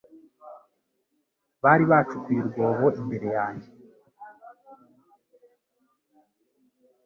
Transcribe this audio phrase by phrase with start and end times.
[1.63, 3.67] Bari bacukuye urwobo imbere yanjye